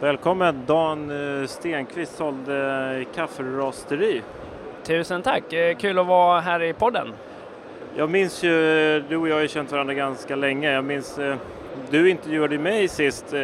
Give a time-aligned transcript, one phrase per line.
[0.00, 4.22] Välkommen Dan eh, Stenqvist, sålde kafferosteri.
[4.82, 7.12] Tusen tack, eh, kul att vara här i podden.
[7.94, 8.50] Jag minns ju,
[9.08, 10.72] du och jag har ju känt varandra ganska länge.
[10.72, 11.36] Jag minns, eh,
[11.90, 13.40] du intervjuade mig sist, eh,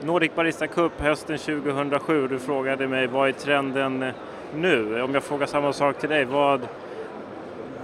[0.00, 2.28] Nordic Barista Cup hösten 2007.
[2.28, 4.12] Du frågade mig vad är trenden
[4.54, 5.02] nu?
[5.02, 6.60] Om jag frågar samma sak till dig, vad,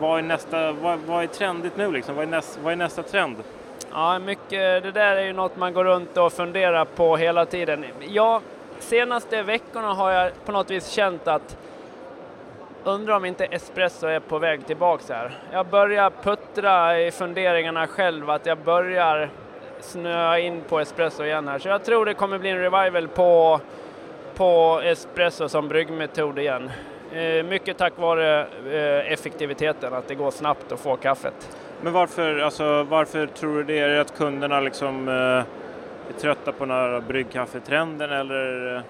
[0.01, 2.15] vad, är, nästa, vad, vad är trendigt nu liksom?
[2.15, 3.37] Vad är, näst, vad är nästa trend?
[3.95, 7.85] Ja, mycket, det där är ju något man går runt och funderar på hela tiden.
[8.09, 8.41] Ja,
[8.79, 11.57] senaste veckorna har jag på något vis känt att
[12.85, 15.39] undrar om inte espresso är på väg tillbaks här.
[15.53, 19.31] Jag börjar puttra i funderingarna själv att jag börjar
[19.81, 21.59] snöa in på espresso igen här.
[21.59, 23.61] Så jag tror det kommer bli en revival på,
[24.35, 26.71] på espresso som bryggmetod igen.
[27.13, 28.41] Eh, mycket tack vare
[28.73, 31.57] eh, effektiviteten, att det går snabbt att få kaffet.
[31.83, 33.79] Men varför, alltså, varför tror du det?
[33.79, 35.45] Är det att kunderna liksom eh, är
[36.21, 38.83] trötta på den här bryggkaffetrenden eller?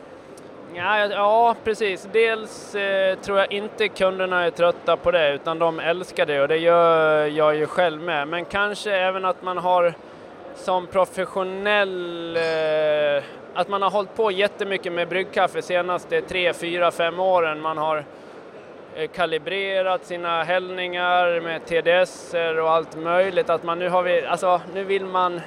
[0.74, 2.08] Ja, ja, precis.
[2.12, 6.48] Dels eh, tror jag inte kunderna är trötta på det, utan de älskar det och
[6.48, 8.28] det gör jag ju själv med.
[8.28, 9.94] Men kanske även att man har
[10.54, 17.20] som professionell, eh, att man har hållit på jättemycket med bryggkaffe senaste tre, fyra, fem
[17.20, 17.60] åren.
[17.60, 18.04] Man har
[19.14, 23.50] kalibrerat sina hällningar med TDS och allt möjligt.
[23.50, 25.40] Att man nu har vi, alltså nu vill man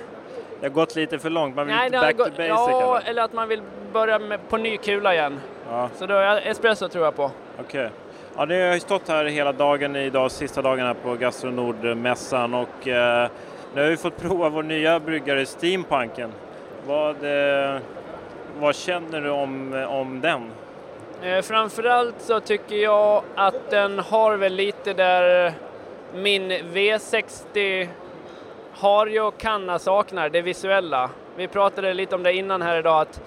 [0.60, 2.48] det har gått lite för långt, man vill Nej, back gått, to basic?
[2.48, 3.10] Ja, eller?
[3.10, 3.62] eller att man vill
[3.94, 5.40] börja med, på ny kula igen.
[5.70, 5.90] Ja.
[5.96, 7.24] Så då, espresso tror jag på.
[7.24, 7.64] Okej.
[7.64, 7.90] Okay.
[8.38, 12.88] Ja, det har ju stått här hela dagen idag, sista dagen här på Gastronord-mässan och
[12.88, 13.30] eh,
[13.76, 16.32] nu har vi fått prova vår nya bryggare Steampunken.
[16.88, 17.78] Vad, eh,
[18.60, 20.52] vad känner du om, om den?
[21.26, 25.54] Eh, framförallt så tycker jag att den har väl lite där eh,
[26.16, 27.88] min V60
[28.72, 31.10] har ju och kan saknar, det visuella.
[31.36, 33.22] Vi pratade lite om det innan här idag att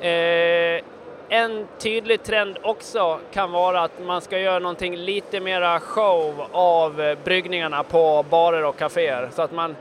[0.00, 0.84] eh,
[1.28, 7.00] en tydlig trend också kan vara att man ska göra någonting lite mera show av
[7.00, 9.28] eh, bryggningarna på barer och kaféer.
[9.32, 9.76] Så att man,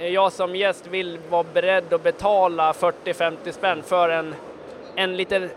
[0.00, 4.34] jag som gäst vill vara beredd att betala 40-50 spänn för en,
[4.94, 5.50] en lite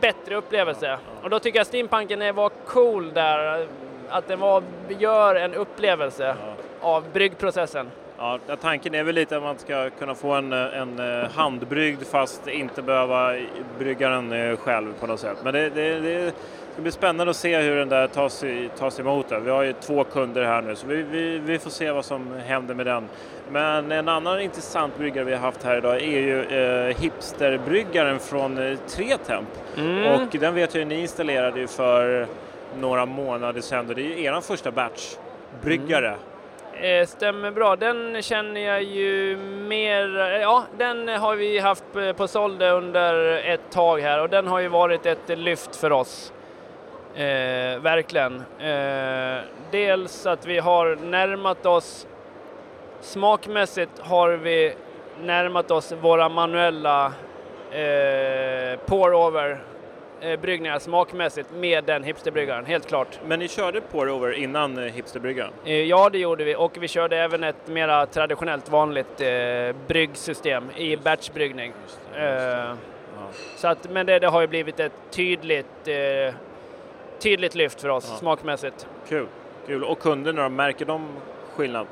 [0.00, 0.98] bättre upplevelse.
[1.22, 3.66] Och då tycker jag steampunken var cool där,
[4.08, 4.62] att den var,
[4.98, 6.36] gör en upplevelse
[6.80, 7.90] av bryggprocessen.
[8.18, 12.48] Ja, tanken är väl lite att man ska kunna få en, en eh, handbryggd fast
[12.48, 13.36] inte behöva
[13.78, 15.36] brygga den eh, själv på något sätt.
[15.44, 16.34] Men det, det, det
[16.72, 18.44] ska bli spännande att se hur den där tas,
[18.78, 19.28] tas emot.
[19.28, 19.40] Där.
[19.40, 22.32] Vi har ju två kunder här nu så vi, vi, vi, får se vad som
[22.46, 23.08] händer med den.
[23.50, 28.58] Men en annan intressant bryggare vi har haft här idag är ju eh, hipsterbryggaren från
[28.58, 29.48] eh, Tretemp.
[29.76, 30.12] Mm.
[30.12, 32.26] Och den vet jag ni installerade ju för
[32.78, 36.14] några månader sedan och det är ju er första batch-bryggare.
[36.74, 37.00] Mm.
[37.02, 37.76] Eh, stämmer bra.
[37.76, 39.36] Den känner jag ju
[39.68, 41.84] mer, ja den har vi haft
[42.16, 46.32] på sålde under ett tag här och den har ju varit ett lyft för oss.
[47.14, 48.42] Eh, verkligen.
[48.58, 52.06] Eh, dels att vi har närmat oss,
[53.00, 54.74] smakmässigt har vi
[55.22, 57.12] närmat oss våra manuella
[57.70, 59.62] eh, pour-over
[60.20, 63.20] eh, bryggningar smakmässigt med den hipsterbryggaren, helt klart.
[63.26, 65.52] Men ni körde pour-over innan eh, hipsterbryggaren?
[65.64, 70.70] Eh, ja, det gjorde vi och vi körde även ett mera traditionellt vanligt eh, bryggsystem
[70.76, 71.72] i batchbryggning.
[72.16, 72.76] Eh, ja.
[73.56, 76.34] så att, men det, det, har ju blivit ett tydligt, eh,
[77.20, 78.16] tydligt lyft för oss ja.
[78.16, 78.86] smakmässigt.
[79.08, 79.26] Kul,
[79.66, 79.84] kul.
[79.84, 81.08] Och kunderna, märker de
[81.56, 81.86] skillnad?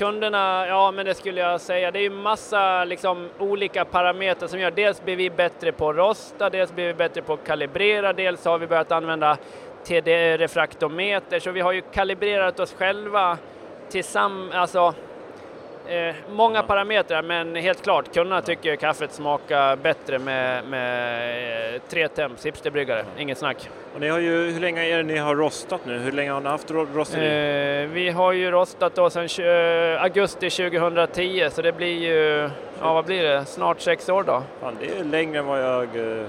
[0.00, 4.60] kunderna, ja men det skulle jag säga, det är ju massa liksom, olika parametrar som
[4.60, 8.12] gör, dels blir vi bättre på att rosta, dels blir vi bättre på att kalibrera,
[8.12, 9.36] dels har vi börjat använda
[9.84, 13.38] TD-refraktometer, så vi har ju kalibrerat oss själva
[13.88, 14.94] tillsammans, alltså
[15.90, 22.08] Eh, många parametrar, men helt klart, kunderna tycker kaffet smakar bättre med, med eh, tre
[22.08, 23.68] temps hipsterbryggare, inget snack.
[23.94, 25.98] Och ni har ju, hur länge är det ni har rostat nu?
[25.98, 27.26] Hur länge har ni haft rosteri?
[27.82, 32.50] Eh, vi har ju rostat då sedan eh, augusti 2010, så det blir ju,
[32.80, 34.42] ja vad blir det, snart sex år då.
[34.60, 36.24] Fan, det är längre än vad jag eh,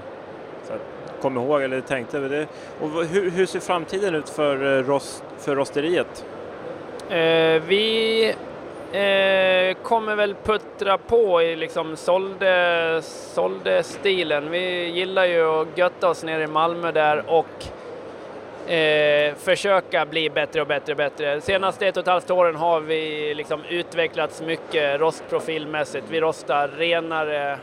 [1.20, 2.18] kom ihåg eller tänkte.
[2.18, 2.46] Det.
[2.80, 6.24] Och hur, hur ser framtiden ut för, eh, rost, för rosteriet?
[7.66, 8.34] Vi
[8.92, 14.50] Eh, kommer väl puttra på i liksom sålde, sålde stilen.
[14.50, 20.60] Vi gillar ju att götta oss nere i Malmö där och eh, försöka bli bättre
[20.60, 21.40] och bättre och bättre.
[21.40, 26.06] Senaste ett och ett halvt åren har vi liksom utvecklats mycket rostprofilmässigt.
[26.10, 27.58] Vi rostar renare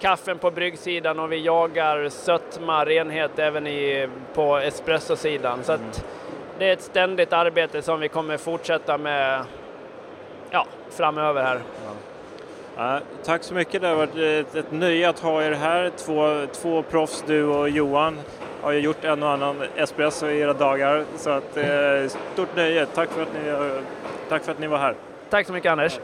[0.00, 5.58] kaffen på bryggsidan och vi jagar sötma, renhet även i, på espressosidan.
[5.62, 6.04] Så att
[6.58, 9.44] det är ett ständigt arbete som vi kommer fortsätta med
[10.50, 11.60] ja, framöver här.
[12.76, 13.00] Ja.
[13.24, 15.90] Tack så mycket, det har varit ett, ett nöje att ha er här.
[15.96, 18.18] Två, två proffs, du och Johan,
[18.62, 21.04] har ju gjort en och annan espresso i era dagar.
[21.16, 23.70] Så att, eh, stort nöje, tack för, att ni,
[24.28, 24.94] tack för att ni var här.
[25.30, 26.00] Tack så mycket Anders.